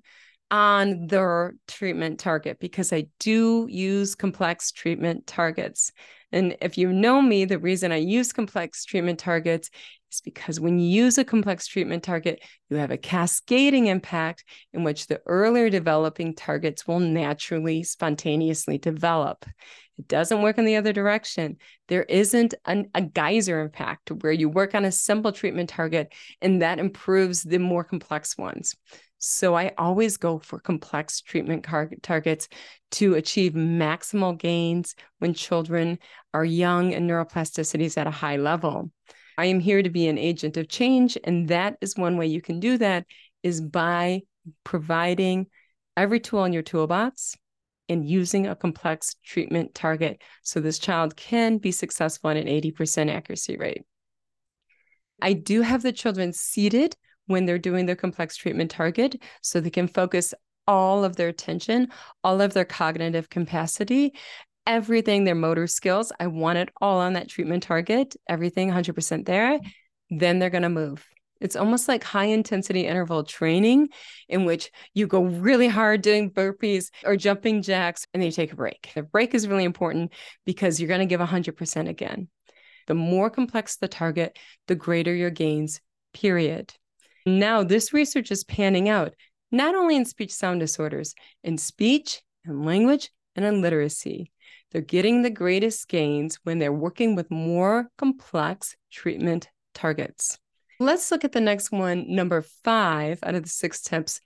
on 0.50 1.06
their 1.06 1.54
treatment 1.68 2.18
target 2.18 2.58
because 2.58 2.92
I 2.92 3.06
do 3.18 3.66
use 3.70 4.14
complex 4.14 4.72
treatment 4.72 5.26
targets. 5.26 5.92
And 6.32 6.56
if 6.60 6.78
you 6.78 6.92
know 6.92 7.20
me, 7.22 7.44
the 7.44 7.58
reason 7.58 7.92
I 7.92 7.96
use 7.96 8.32
complex 8.32 8.84
treatment 8.84 9.18
targets 9.18 9.70
is 10.12 10.20
because 10.20 10.60
when 10.60 10.78
you 10.78 10.88
use 10.88 11.18
a 11.18 11.24
complex 11.24 11.66
treatment 11.66 12.02
target, 12.02 12.42
you 12.68 12.76
have 12.76 12.90
a 12.90 12.96
cascading 12.96 13.86
impact 13.86 14.44
in 14.72 14.84
which 14.84 15.06
the 15.06 15.20
earlier 15.26 15.70
developing 15.70 16.34
targets 16.34 16.86
will 16.86 17.00
naturally, 17.00 17.82
spontaneously 17.82 18.78
develop. 18.78 19.44
It 19.98 20.08
doesn't 20.08 20.42
work 20.42 20.58
in 20.58 20.64
the 20.64 20.76
other 20.76 20.92
direction. 20.92 21.58
There 21.88 22.04
isn't 22.04 22.54
an, 22.64 22.90
a 22.94 23.02
geyser 23.02 23.60
impact 23.60 24.10
where 24.10 24.32
you 24.32 24.48
work 24.48 24.74
on 24.74 24.84
a 24.84 24.92
simple 24.92 25.32
treatment 25.32 25.68
target 25.68 26.12
and 26.40 26.62
that 26.62 26.78
improves 26.78 27.42
the 27.42 27.58
more 27.58 27.84
complex 27.84 28.38
ones. 28.38 28.74
So 29.20 29.54
I 29.54 29.72
always 29.76 30.16
go 30.16 30.38
for 30.38 30.58
complex 30.58 31.20
treatment 31.20 31.62
car- 31.62 31.90
targets 32.02 32.48
to 32.92 33.14
achieve 33.14 33.52
maximal 33.52 34.36
gains 34.36 34.94
when 35.18 35.34
children 35.34 35.98
are 36.32 36.44
young 36.44 36.94
and 36.94 37.08
neuroplasticity 37.08 37.82
is 37.82 37.98
at 37.98 38.06
a 38.06 38.10
high 38.10 38.36
level. 38.36 38.90
I 39.36 39.46
am 39.46 39.60
here 39.60 39.82
to 39.82 39.90
be 39.90 40.08
an 40.08 40.16
agent 40.16 40.56
of 40.56 40.68
change. 40.68 41.18
And 41.22 41.48
that 41.48 41.76
is 41.82 41.96
one 41.96 42.16
way 42.16 42.26
you 42.26 42.40
can 42.40 42.60
do 42.60 42.78
that 42.78 43.04
is 43.42 43.60
by 43.60 44.22
providing 44.64 45.46
every 45.96 46.18
tool 46.18 46.44
in 46.44 46.54
your 46.54 46.62
toolbox 46.62 47.36
and 47.90 48.08
using 48.08 48.46
a 48.46 48.56
complex 48.56 49.16
treatment 49.22 49.74
target 49.74 50.22
so 50.42 50.60
this 50.60 50.78
child 50.78 51.14
can 51.16 51.58
be 51.58 51.72
successful 51.72 52.30
at 52.30 52.38
an 52.38 52.46
80% 52.46 53.10
accuracy 53.10 53.58
rate. 53.58 53.82
I 55.20 55.34
do 55.34 55.60
have 55.60 55.82
the 55.82 55.92
children 55.92 56.32
seated 56.32 56.96
when 57.30 57.46
they're 57.46 57.58
doing 57.58 57.86
their 57.86 57.96
complex 57.96 58.36
treatment 58.36 58.70
target 58.70 59.22
so 59.40 59.60
they 59.60 59.70
can 59.70 59.86
focus 59.86 60.34
all 60.66 61.04
of 61.04 61.16
their 61.16 61.28
attention, 61.28 61.88
all 62.24 62.40
of 62.40 62.52
their 62.54 62.64
cognitive 62.64 63.30
capacity, 63.30 64.12
everything, 64.66 65.24
their 65.24 65.36
motor 65.36 65.68
skills. 65.68 66.12
I 66.18 66.26
want 66.26 66.58
it 66.58 66.70
all 66.80 66.98
on 66.98 67.12
that 67.12 67.28
treatment 67.28 67.62
target, 67.62 68.16
everything 68.28 68.70
100% 68.70 69.26
there. 69.26 69.60
Then 70.10 70.40
they're 70.40 70.50
going 70.50 70.62
to 70.62 70.68
move. 70.68 71.06
It's 71.40 71.56
almost 71.56 71.88
like 71.88 72.02
high 72.02 72.26
intensity 72.26 72.86
interval 72.86 73.24
training 73.24 73.88
in 74.28 74.44
which 74.44 74.70
you 74.92 75.06
go 75.06 75.22
really 75.22 75.68
hard 75.68 76.02
doing 76.02 76.30
burpees 76.30 76.90
or 77.04 77.16
jumping 77.16 77.62
jacks 77.62 78.06
and 78.12 78.20
then 78.20 78.26
you 78.26 78.32
take 78.32 78.52
a 78.52 78.56
break. 78.56 78.90
The 78.94 79.02
break 79.02 79.34
is 79.34 79.48
really 79.48 79.64
important 79.64 80.12
because 80.44 80.80
you're 80.80 80.88
going 80.88 81.00
to 81.00 81.06
give 81.06 81.20
100% 81.20 81.88
again. 81.88 82.28
The 82.88 82.94
more 82.94 83.30
complex 83.30 83.76
the 83.76 83.88
target, 83.88 84.36
the 84.66 84.74
greater 84.74 85.14
your 85.14 85.30
gains, 85.30 85.80
period. 86.12 86.74
Now, 87.26 87.62
this 87.62 87.92
research 87.92 88.30
is 88.30 88.44
panning 88.44 88.88
out 88.88 89.14
not 89.52 89.74
only 89.74 89.96
in 89.96 90.04
speech 90.04 90.32
sound 90.32 90.60
disorders, 90.60 91.14
in 91.42 91.58
speech 91.58 92.22
and 92.44 92.64
language 92.64 93.10
and 93.36 93.44
in 93.44 93.60
literacy. 93.60 94.32
They're 94.70 94.80
getting 94.80 95.22
the 95.22 95.30
greatest 95.30 95.88
gains 95.88 96.38
when 96.44 96.58
they're 96.58 96.72
working 96.72 97.16
with 97.16 97.30
more 97.30 97.88
complex 97.98 98.76
treatment 98.92 99.48
targets. 99.74 100.38
Let's 100.78 101.10
look 101.10 101.24
at 101.24 101.32
the 101.32 101.40
next 101.40 101.72
one, 101.72 102.06
number 102.08 102.42
five 102.64 103.18
out 103.22 103.34
of 103.34 103.42
the 103.42 103.48
six 103.48 103.82
tips 103.82 104.20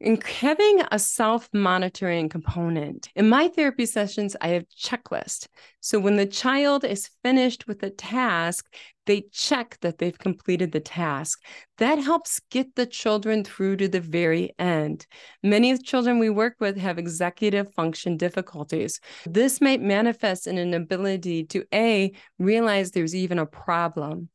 in 0.00 0.20
having 0.20 0.82
a 0.90 0.98
self 0.98 1.48
monitoring 1.52 2.28
component. 2.28 3.08
In 3.14 3.28
my 3.28 3.48
therapy 3.48 3.86
sessions, 3.86 4.36
I 4.40 4.48
have 4.48 4.68
checklist. 4.68 5.46
So 5.80 5.98
when 5.98 6.16
the 6.16 6.26
child 6.26 6.84
is 6.84 7.10
finished 7.22 7.66
with 7.66 7.82
a 7.82 7.90
task, 7.90 8.66
they 9.06 9.24
check 9.32 9.78
that 9.82 9.98
they've 9.98 10.18
completed 10.18 10.72
the 10.72 10.80
task. 10.80 11.40
That 11.78 11.98
helps 11.98 12.40
get 12.50 12.74
the 12.74 12.86
children 12.86 13.44
through 13.44 13.76
to 13.76 13.88
the 13.88 14.00
very 14.00 14.54
end. 14.58 15.06
Many 15.42 15.70
of 15.70 15.78
the 15.78 15.84
children 15.84 16.18
we 16.18 16.30
work 16.30 16.56
with 16.58 16.76
have 16.78 16.98
executive 16.98 17.72
function 17.74 18.16
difficulties. 18.16 19.00
This 19.26 19.60
might 19.60 19.80
manifest 19.82 20.46
in 20.46 20.58
an 20.58 20.74
ability 20.74 21.44
to 21.46 21.64
A, 21.72 22.12
realize 22.38 22.90
there's 22.90 23.14
even 23.14 23.38
a 23.38 23.46
problem. 23.46 24.28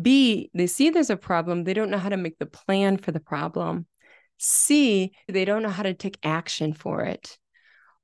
B, 0.00 0.50
they 0.54 0.66
see 0.66 0.90
there's 0.90 1.10
a 1.10 1.16
problem, 1.16 1.62
they 1.62 1.74
don't 1.74 1.90
know 1.90 1.98
how 1.98 2.08
to 2.08 2.16
make 2.16 2.38
the 2.38 2.46
plan 2.46 2.96
for 2.96 3.12
the 3.12 3.20
problem. 3.20 3.86
C, 4.38 5.12
they 5.28 5.44
don't 5.44 5.62
know 5.62 5.68
how 5.70 5.82
to 5.82 5.94
take 5.94 6.18
action 6.22 6.72
for 6.72 7.02
it. 7.02 7.38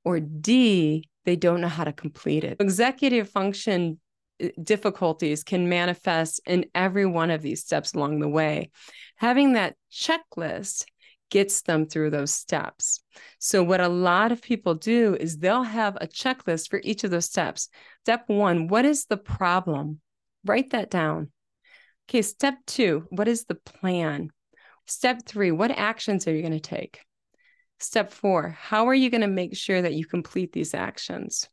Or 0.03 0.19
D, 0.19 1.09
they 1.25 1.35
don't 1.35 1.61
know 1.61 1.67
how 1.67 1.83
to 1.83 1.93
complete 1.93 2.43
it. 2.43 2.57
Executive 2.59 3.29
function 3.29 3.99
uh, 4.43 4.47
difficulties 4.61 5.43
can 5.43 5.69
manifest 5.69 6.41
in 6.45 6.65
every 6.73 7.05
one 7.05 7.29
of 7.29 7.41
these 7.41 7.61
steps 7.61 7.93
along 7.93 8.19
the 8.19 8.29
way. 8.29 8.71
Having 9.17 9.53
that 9.53 9.75
checklist 9.91 10.85
gets 11.29 11.61
them 11.61 11.85
through 11.85 12.09
those 12.09 12.31
steps. 12.31 13.01
So, 13.39 13.63
what 13.63 13.79
a 13.79 13.87
lot 13.87 14.31
of 14.31 14.41
people 14.41 14.75
do 14.75 15.15
is 15.19 15.37
they'll 15.37 15.63
have 15.63 15.95
a 15.95 16.07
checklist 16.07 16.69
for 16.69 16.81
each 16.83 17.03
of 17.03 17.11
those 17.11 17.25
steps. 17.25 17.69
Step 18.03 18.23
one, 18.27 18.67
what 18.67 18.85
is 18.85 19.05
the 19.05 19.17
problem? 19.17 20.01
Write 20.45 20.71
that 20.71 20.89
down. 20.89 21.31
Okay, 22.09 22.21
step 22.21 22.55
two, 22.67 23.05
what 23.09 23.27
is 23.27 23.45
the 23.45 23.55
plan? 23.55 24.31
Step 24.87 25.21
three, 25.25 25.51
what 25.51 25.71
actions 25.71 26.27
are 26.27 26.35
you 26.35 26.41
going 26.41 26.53
to 26.53 26.59
take? 26.59 26.99
Step 27.79 28.11
four, 28.11 28.55
how 28.59 28.87
are 28.87 28.93
you 28.93 29.09
going 29.09 29.21
to 29.21 29.27
make 29.27 29.55
sure 29.55 29.81
that 29.81 29.93
you 29.93 30.05
complete 30.05 30.51
these 30.51 30.73
actions? 30.73 31.47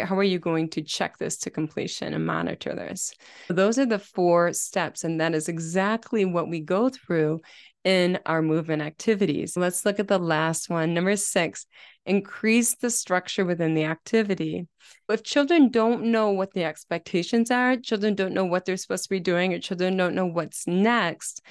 How 0.00 0.16
are 0.18 0.24
you 0.24 0.38
going 0.38 0.70
to 0.70 0.82
check 0.82 1.18
this 1.18 1.36
to 1.38 1.50
completion 1.50 2.14
and 2.14 2.26
monitor 2.26 2.74
this? 2.74 3.12
Those 3.48 3.78
are 3.78 3.86
the 3.86 3.98
four 3.98 4.52
steps. 4.52 5.04
And 5.04 5.20
that 5.20 5.34
is 5.34 5.48
exactly 5.48 6.24
what 6.24 6.48
we 6.48 6.60
go 6.60 6.88
through 6.88 7.42
in 7.84 8.18
our 8.26 8.42
movement 8.42 8.82
activities. 8.82 9.56
Let's 9.56 9.84
look 9.84 10.00
at 10.00 10.08
the 10.08 10.18
last 10.18 10.70
one. 10.70 10.94
Number 10.94 11.14
six, 11.16 11.66
increase 12.06 12.74
the 12.74 12.90
structure 12.90 13.44
within 13.44 13.74
the 13.74 13.84
activity. 13.84 14.66
If 15.08 15.22
children 15.22 15.70
don't 15.70 16.04
know 16.04 16.30
what 16.30 16.52
the 16.52 16.64
expectations 16.64 17.50
are, 17.50 17.76
children 17.76 18.14
don't 18.14 18.34
know 18.34 18.46
what 18.46 18.64
they're 18.64 18.76
supposed 18.76 19.04
to 19.04 19.10
be 19.10 19.20
doing, 19.20 19.52
or 19.52 19.60
children 19.60 19.96
don't 19.96 20.14
know 20.14 20.26
what's 20.26 20.66
next, 20.66 21.42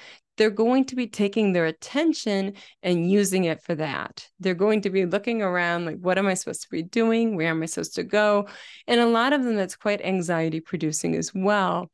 they're 0.42 0.50
going 0.50 0.86
to 0.86 0.96
be 0.96 1.06
taking 1.06 1.54
their 1.54 1.68
attention 1.68 2.54
and 2.82 3.12
using 3.12 3.44
it 3.44 3.62
for 3.62 3.76
that. 3.76 4.28
They're 4.40 4.56
going 4.56 4.82
to 4.82 4.90
be 4.90 5.06
looking 5.06 5.44
around 5.44 5.86
like, 5.86 6.00
what 6.00 6.18
am 6.18 6.26
I 6.26 6.34
supposed 6.34 6.64
to 6.64 6.70
be 6.72 6.82
doing? 6.82 7.36
Where 7.36 7.50
am 7.50 7.62
I 7.62 7.68
supposed 7.68 7.94
to 7.98 8.04
go? 8.04 8.48
And 8.88 9.00
a 9.00 9.06
lot 9.06 9.34
of 9.34 9.44
them 9.44 9.56
that's 9.56 9.76
quite 9.76 10.02
anxiety 10.04 10.60
producing 10.60 11.16
as 11.16 11.32
well 11.32 11.92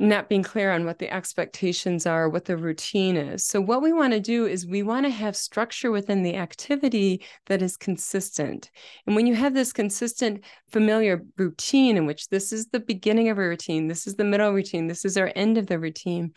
not 0.00 0.28
being 0.28 0.44
clear 0.44 0.70
on 0.70 0.84
what 0.84 1.00
the 1.00 1.12
expectations 1.12 2.06
are, 2.06 2.28
what 2.28 2.44
the 2.44 2.56
routine 2.56 3.16
is. 3.16 3.44
So, 3.44 3.60
what 3.60 3.82
we 3.82 3.92
want 3.92 4.12
to 4.12 4.20
do 4.20 4.46
is 4.46 4.64
we 4.64 4.84
want 4.84 5.04
to 5.06 5.10
have 5.10 5.36
structure 5.36 5.90
within 5.90 6.22
the 6.22 6.36
activity 6.36 7.24
that 7.46 7.62
is 7.62 7.76
consistent. 7.76 8.70
And 9.06 9.16
when 9.16 9.26
you 9.26 9.34
have 9.34 9.54
this 9.54 9.72
consistent, 9.72 10.44
familiar 10.70 11.22
routine, 11.36 11.96
in 11.96 12.06
which 12.06 12.28
this 12.28 12.52
is 12.52 12.68
the 12.68 12.80
beginning 12.80 13.28
of 13.28 13.38
a 13.38 13.48
routine, 13.48 13.88
this 13.88 14.06
is 14.06 14.14
the 14.14 14.24
middle 14.24 14.52
routine, 14.52 14.86
this 14.86 15.04
is 15.04 15.16
our 15.16 15.32
end 15.34 15.58
of 15.58 15.66
the 15.66 15.80
routine, 15.80 16.32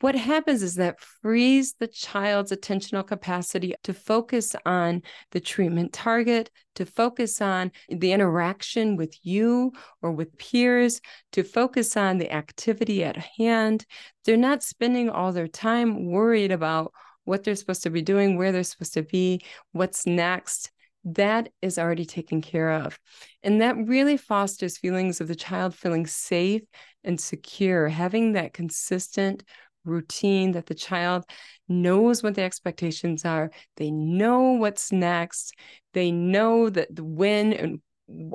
what 0.00 0.14
happens 0.14 0.62
is 0.62 0.76
that 0.76 1.00
frees 1.00 1.74
the 1.78 1.86
child's 1.86 2.52
attentional 2.52 3.06
capacity 3.06 3.74
to 3.84 3.92
focus 3.92 4.56
on 4.64 5.02
the 5.32 5.40
treatment 5.40 5.92
target, 5.92 6.50
to 6.76 6.86
focus 6.86 7.40
on 7.40 7.70
the 7.88 8.12
interaction 8.12 8.96
with 8.96 9.14
you 9.22 9.72
or 10.00 10.10
with 10.12 10.36
peers, 10.38 11.00
to 11.32 11.42
focus 11.42 11.96
on 11.96 12.18
the 12.18 12.32
activity 12.32 13.04
at 13.04 13.16
hand. 13.16 13.84
They're 14.24 14.36
not 14.36 14.62
spending 14.62 15.10
all 15.10 15.32
their 15.32 15.48
time 15.48 16.06
worried 16.06 16.52
about 16.52 16.92
what 17.24 17.44
they're 17.44 17.54
supposed 17.54 17.82
to 17.82 17.90
be 17.90 18.02
doing, 18.02 18.36
where 18.36 18.52
they're 18.52 18.62
supposed 18.64 18.94
to 18.94 19.02
be, 19.02 19.42
what's 19.72 20.06
next. 20.06 20.70
That 21.04 21.50
is 21.62 21.78
already 21.78 22.04
taken 22.04 22.42
care 22.42 22.70
of. 22.70 22.98
And 23.42 23.60
that 23.62 23.76
really 23.76 24.16
fosters 24.16 24.78
feelings 24.78 25.20
of 25.20 25.28
the 25.28 25.34
child 25.34 25.74
feeling 25.74 26.06
safe 26.06 26.62
and 27.04 27.20
secure, 27.20 27.88
having 27.88 28.32
that 28.32 28.52
consistent 28.52 29.42
routine 29.84 30.52
that 30.52 30.66
the 30.66 30.74
child 30.74 31.24
knows 31.68 32.22
what 32.22 32.34
the 32.34 32.42
expectations 32.42 33.24
are. 33.24 33.50
They 33.76 33.90
know 33.90 34.52
what's 34.52 34.92
next. 34.92 35.54
They 35.92 36.10
know 36.10 36.70
that 36.70 36.94
the 36.94 37.04
when 37.04 37.52
and 37.52 37.80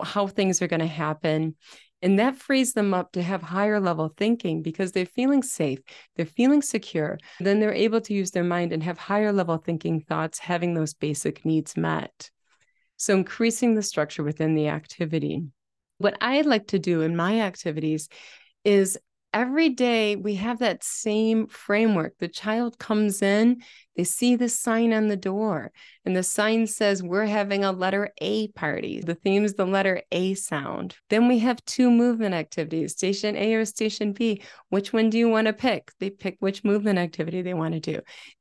how 0.03 0.27
things 0.27 0.61
are 0.61 0.67
going 0.67 0.79
to 0.79 0.87
happen. 0.87 1.55
And 2.01 2.19
that 2.19 2.35
frees 2.35 2.73
them 2.73 2.93
up 2.93 3.13
to 3.13 3.23
have 3.23 3.41
higher 3.41 3.79
level 3.79 4.13
thinking 4.15 4.61
because 4.61 4.91
they're 4.91 5.05
feeling 5.05 5.41
safe, 5.41 5.79
they're 6.15 6.25
feeling 6.25 6.61
secure. 6.61 7.17
Then 7.39 7.59
they're 7.59 7.73
able 7.73 8.01
to 8.01 8.13
use 8.13 8.31
their 8.31 8.43
mind 8.43 8.73
and 8.73 8.83
have 8.83 8.97
higher 8.97 9.31
level 9.31 9.57
thinking 9.57 10.01
thoughts, 10.01 10.39
having 10.39 10.73
those 10.73 10.93
basic 10.93 11.45
needs 11.45 11.75
met. 11.75 12.29
So, 12.97 13.15
increasing 13.15 13.75
the 13.75 13.81
structure 13.81 14.23
within 14.23 14.55
the 14.55 14.67
activity. 14.67 15.43
What 15.97 16.17
I 16.21 16.41
like 16.41 16.67
to 16.67 16.79
do 16.79 17.01
in 17.01 17.15
my 17.15 17.41
activities 17.41 18.07
is 18.63 18.97
every 19.35 19.67
day 19.67 20.15
we 20.15 20.35
have 20.35 20.59
that 20.59 20.81
same 20.81 21.45
framework. 21.47 22.17
The 22.19 22.29
child 22.29 22.79
comes 22.79 23.21
in, 23.21 23.61
they 23.97 24.05
see 24.05 24.37
the 24.37 24.47
sign 24.47 24.93
on 24.93 25.09
the 25.09 25.17
door, 25.17 25.73
and 26.05 26.15
the 26.15 26.23
sign 26.23 26.65
says, 26.67 27.03
We're 27.03 27.25
having 27.25 27.65
a 27.65 27.73
letter 27.73 28.11
A 28.19 28.47
party. 28.53 29.01
The 29.01 29.13
theme 29.13 29.43
is 29.43 29.55
the 29.55 29.65
letter 29.65 30.01
A 30.13 30.35
sound. 30.35 30.95
Then 31.09 31.27
we 31.27 31.39
have 31.39 31.63
two 31.65 31.91
movement 31.91 32.33
activities, 32.33 32.93
station 32.93 33.35
A 33.35 33.53
or 33.55 33.65
station 33.65 34.13
B. 34.13 34.41
Which 34.69 34.93
one 34.93 35.09
do 35.09 35.17
you 35.17 35.27
want 35.27 35.47
to 35.47 35.53
pick? 35.53 35.91
They 35.99 36.09
pick 36.09 36.37
which 36.39 36.63
movement 36.63 36.97
activity 36.97 37.41
they 37.41 37.53
want 37.53 37.73
to 37.73 37.81
do. 37.81 37.99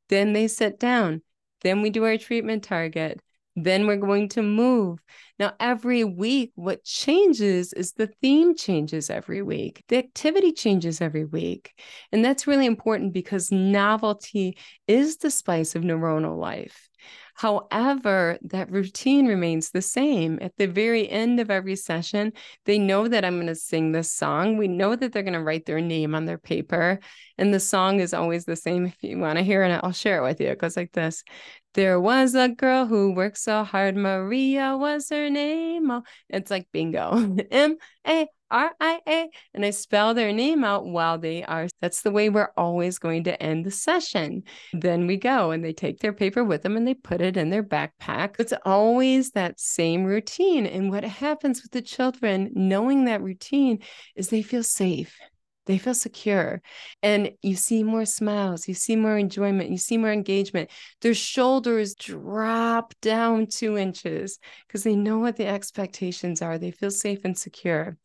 Then 0.09 0.33
they 0.33 0.47
sit 0.47 0.79
down. 0.79 1.23
Then 1.63 1.83
we 1.83 1.91
do 1.91 2.05
our 2.05 2.19
treatment 2.19 2.63
target. 2.63 3.21
Then 3.57 3.87
we're 3.87 3.97
going 3.97 4.29
to 4.31 4.43
move. 4.43 4.99
Now, 5.39 5.53
every 5.61 6.05
week, 6.05 6.53
what 6.55 6.85
changes 6.85 7.73
is 7.73 7.93
the 7.93 8.07
theme 8.07 8.55
changes 8.55 9.11
every 9.11 9.43
week, 9.43 9.83
the 9.89 9.99
activity 9.99 10.53
changes 10.53 11.01
every 11.01 11.25
week. 11.25 11.73
And 12.13 12.25
that's 12.25 12.47
really 12.47 12.67
important 12.67 13.13
because 13.13 13.53
novelty 13.53 14.57
is 14.87 15.19
the 15.19 15.31
spice 15.31 15.75
of 15.75 15.83
neuronal 15.83 16.39
life. 16.39 16.89
However, 17.35 18.39
that 18.43 18.71
routine 18.71 19.27
remains 19.27 19.71
the 19.71 19.83
same. 19.83 20.39
At 20.41 20.57
the 20.57 20.67
very 20.67 21.09
end 21.09 21.41
of 21.41 21.51
every 21.51 21.75
session, 21.75 22.33
they 22.65 22.79
know 22.79 23.09
that 23.09 23.25
I'm 23.25 23.35
going 23.35 23.49
to 23.49 23.57
sing 23.57 23.91
this 23.91 24.13
song. 24.13 24.57
We 24.57 24.69
know 24.69 24.95
that 24.95 25.13
they're 25.13 25.25
going 25.25 25.35
to 25.35 25.43
write 25.43 25.67
their 25.67 25.81
name 25.81 26.15
on 26.15 26.27
their 26.27 26.39
paper. 26.39 27.01
And 27.37 27.53
the 27.53 27.59
song 27.59 27.99
is 27.99 28.15
always 28.15 28.45
the 28.45 28.55
same. 28.55 28.87
If 28.87 29.03
you 29.03 29.19
want 29.19 29.39
to 29.39 29.45
hear 29.45 29.65
it, 29.65 29.81
I'll 29.83 29.91
share 29.91 30.19
it 30.19 30.29
with 30.29 30.41
you. 30.41 30.47
It 30.47 30.61
goes 30.61 30.77
like 30.77 30.93
this 30.93 31.25
There 31.75 32.01
was 32.01 32.35
a 32.35 32.49
girl 32.49 32.87
who 32.87 33.13
worked 33.13 33.39
so 33.39 33.65
hard. 33.65 33.97
Maria 33.97 34.77
was 34.77 35.09
her 35.11 35.29
name. 35.29 35.91
Oh, 35.91 36.03
it's 36.29 36.51
like 36.51 36.69
bingo. 36.73 37.37
M 37.51 37.77
A 38.07 38.29
R 38.51 38.71
I 38.81 39.01
A, 39.09 39.29
and 39.53 39.65
I 39.65 39.71
spell 39.71 40.15
their 40.15 40.33
name 40.33 40.63
out 40.63 40.87
while 40.87 41.19
they 41.19 41.43
are. 41.43 41.67
That's 41.81 42.03
the 42.03 42.13
way 42.13 42.29
we're 42.29 42.53
always 42.57 43.01
going 43.01 43.25
to 43.25 43.43
end 43.43 43.67
the 43.67 43.73
session. 43.73 44.45
Then 44.73 45.09
we 45.09 45.17
go 45.17 45.51
and 45.51 45.65
they 45.65 45.73
take 45.73 45.99
their 45.99 46.13
paper 46.13 46.45
with 46.45 46.63
them 46.63 46.77
and 46.77 46.87
they 46.87 46.95
put 46.95 47.21
it 47.21 47.37
in 47.37 47.51
their 47.51 47.65
backpack. 47.65 48.37
It's 48.39 48.55
always 48.65 49.33
that 49.33 49.59
same 49.59 50.05
routine. 50.05 50.67
And 50.67 50.91
what 50.91 51.03
happens 51.03 51.63
with 51.63 51.73
the 51.73 51.83
children 51.83 52.53
knowing 52.55 53.07
that 53.07 53.23
routine 53.23 53.81
is 54.15 54.29
they 54.29 54.43
feel 54.43 54.63
safe. 54.63 55.19
They 55.67 55.79
feel 55.79 55.95
secure. 55.95 56.61
And 57.03 57.33
you 57.43 57.57
see 57.57 57.83
more 57.83 58.05
smiles, 58.05 58.69
you 58.69 58.75
see 58.75 58.97
more 58.97 59.17
enjoyment, 59.17 59.71
you 59.71 59.79
see 59.79 59.97
more 59.97 60.13
engagement. 60.13 60.71
Their 61.01 61.15
shoulders 61.15 61.95
drop 61.95 62.95
down 63.01 63.47
two 63.47 63.79
inches 63.79 64.39
because 64.67 64.83
they 64.85 64.97
know 64.97 65.19
what 65.19 65.37
the 65.37 65.47
expectations 65.47 66.43
are. 66.43 66.59
They 66.59 66.71
feel 66.71 66.91
safe 66.91 67.25
and 67.25 67.37
secure. 67.37 67.97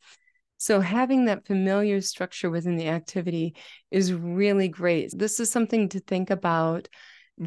So, 0.57 0.81
having 0.81 1.25
that 1.25 1.45
familiar 1.45 2.01
structure 2.01 2.49
within 2.49 2.75
the 2.75 2.89
activity 2.89 3.55
is 3.91 4.11
really 4.11 4.67
great. 4.67 5.11
This 5.17 5.39
is 5.39 5.49
something 5.49 5.87
to 5.89 6.01
think 6.01 6.29
about 6.29 6.89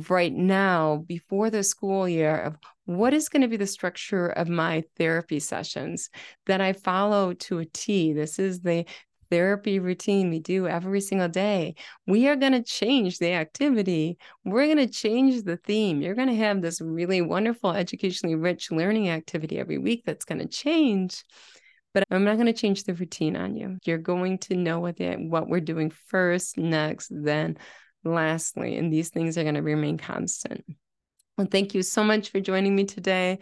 right 0.09 0.33
now 0.33 1.05
before 1.07 1.51
the 1.51 1.62
school 1.62 2.09
year 2.09 2.35
of 2.35 2.57
what 2.87 3.12
is 3.12 3.29
going 3.29 3.42
to 3.42 3.48
be 3.48 3.59
the 3.59 3.66
structure 3.66 4.29
of 4.29 4.48
my 4.48 4.85
therapy 4.96 5.38
sessions 5.38 6.09
that 6.46 6.61
I 6.61 6.72
follow 6.72 7.35
to 7.35 7.59
a 7.59 7.66
T. 7.66 8.14
This 8.14 8.38
is 8.38 8.61
the 8.61 8.87
therapy 9.33 9.79
routine 9.79 10.29
we 10.29 10.38
do 10.38 10.68
every 10.68 11.01
single 11.01 11.29
day. 11.29 11.75
We 12.07 12.29
are 12.29 12.37
going 12.37 12.53
to 12.53 12.62
change 12.62 13.18
the 13.18 13.33
activity. 13.33 14.18
We're 14.45 14.66
going 14.66 14.87
to 14.87 14.92
change 14.92 15.42
the 15.42 15.57
theme. 15.57 16.03
You're 16.03 16.14
going 16.14 16.29
to 16.29 16.37
have 16.37 16.61
this 16.61 16.81
really 16.81 17.23
wonderful, 17.23 17.73
educationally 17.73 18.35
rich 18.35 18.71
learning 18.71 19.09
activity 19.09 19.59
every 19.59 19.79
week 19.79 20.03
that's 20.05 20.27
going 20.27 20.40
to 20.40 20.49
change 20.49 21.25
but 21.95 22.05
I'm 22.11 22.25
not 22.25 22.37
going 22.37 22.47
to 22.47 22.53
change 22.53 22.85
the 22.85 22.95
routine 22.95 23.37
on 23.37 23.55
you. 23.55 23.79
You're 23.85 23.99
going 23.99 24.38
to 24.38 24.57
know 24.57 24.81
what 24.81 24.97
the, 24.97 25.14
what 25.16 25.49
we're 25.49 25.61
doing 25.61 25.90
first, 25.90 26.57
next, 26.57 27.12
then 27.14 27.59
lastly, 28.03 28.77
and 28.77 28.92
these 28.92 29.11
things 29.11 29.37
are 29.37 29.42
going 29.42 29.57
to 29.57 29.62
remain 29.62 29.99
constant. 29.99 30.64
Well, 31.37 31.49
thank 31.51 31.75
you 31.75 31.83
so 31.83 32.03
much 32.03 32.31
for 32.31 32.40
joining 32.40 32.75
me 32.75 32.85
today. 32.85 33.40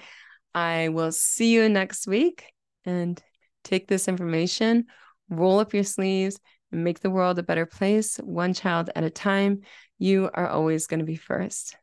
I 0.53 0.88
will 0.88 1.12
see 1.12 1.53
you 1.53 1.68
next 1.68 2.09
week 2.09 2.44
and 2.85 3.20
take 3.62 3.87
this 3.87 4.09
information, 4.09 4.87
roll 5.31 5.59
up 5.59 5.73
your 5.73 5.85
sleeves, 5.85 6.38
and 6.73 6.85
make 6.85 7.01
the 7.01 7.11
world 7.11 7.38
a 7.38 7.43
better 7.43 7.66
place, 7.66 8.16
one 8.19 8.55
child 8.55 8.90
at 8.95 9.05
a 9.05 9.11
time. 9.11 9.62
You 9.99 10.31
are 10.35 10.49
always 10.49 10.87
going 10.87 11.01
to 11.01 11.07
be 11.07 11.16
first. 11.16 11.77